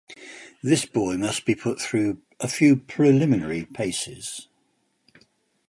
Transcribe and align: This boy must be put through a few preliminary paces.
This 0.63 0.83
boy 0.87 1.15
must 1.17 1.45
be 1.45 1.53
put 1.53 1.79
through 1.79 2.23
a 2.39 2.47
few 2.47 2.75
preliminary 2.75 3.65
paces. 3.65 4.47